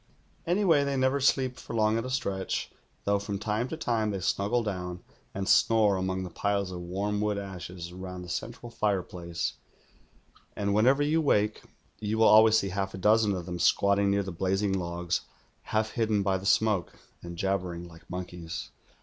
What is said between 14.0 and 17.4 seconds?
near the blazing logs, half hidden by the smoke, and